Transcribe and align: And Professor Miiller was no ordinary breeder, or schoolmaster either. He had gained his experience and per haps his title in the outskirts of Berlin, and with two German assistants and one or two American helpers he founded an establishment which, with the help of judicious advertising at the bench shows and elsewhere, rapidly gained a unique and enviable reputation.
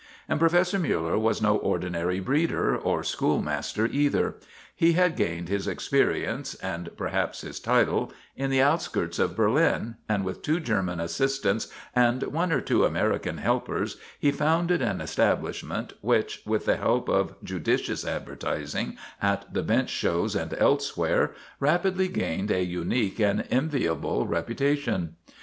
And 0.27 0.39
Professor 0.39 0.79
Miiller 0.79 1.19
was 1.19 1.43
no 1.43 1.57
ordinary 1.57 2.19
breeder, 2.19 2.75
or 2.75 3.03
schoolmaster 3.03 3.85
either. 3.85 4.33
He 4.75 4.93
had 4.93 5.15
gained 5.15 5.47
his 5.47 5.67
experience 5.67 6.55
and 6.55 6.89
per 6.97 7.09
haps 7.09 7.41
his 7.41 7.59
title 7.59 8.11
in 8.35 8.49
the 8.49 8.63
outskirts 8.63 9.19
of 9.19 9.35
Berlin, 9.35 9.97
and 10.09 10.23
with 10.25 10.41
two 10.41 10.59
German 10.59 10.99
assistants 10.99 11.67
and 11.95 12.23
one 12.23 12.51
or 12.51 12.61
two 12.61 12.83
American 12.83 13.37
helpers 13.37 13.97
he 14.19 14.31
founded 14.31 14.81
an 14.81 15.01
establishment 15.01 15.93
which, 16.01 16.41
with 16.47 16.65
the 16.65 16.77
help 16.77 17.07
of 17.07 17.35
judicious 17.43 18.03
advertising 18.03 18.97
at 19.21 19.53
the 19.53 19.61
bench 19.61 19.91
shows 19.91 20.35
and 20.35 20.55
elsewhere, 20.57 21.35
rapidly 21.59 22.07
gained 22.07 22.49
a 22.49 22.63
unique 22.63 23.19
and 23.19 23.45
enviable 23.51 24.25
reputation. 24.25 25.13